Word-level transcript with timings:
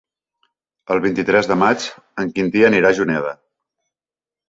El 0.95 1.01
vint-i-tres 1.03 1.51
de 1.53 1.59
maig 1.65 1.87
en 2.25 2.35
Quintí 2.39 2.67
anirà 2.73 2.93
a 2.97 3.01
Juneda. 3.03 3.39